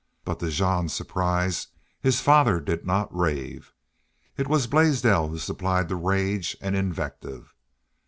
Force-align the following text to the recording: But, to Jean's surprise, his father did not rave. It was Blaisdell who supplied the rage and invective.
But, 0.25 0.39
to 0.39 0.49
Jean's 0.49 0.93
surprise, 0.95 1.67
his 2.01 2.21
father 2.21 2.59
did 2.59 2.87
not 2.87 3.15
rave. 3.15 3.71
It 4.35 4.47
was 4.47 4.65
Blaisdell 4.65 5.27
who 5.27 5.37
supplied 5.37 5.89
the 5.89 5.95
rage 5.95 6.57
and 6.59 6.75
invective. 6.75 7.53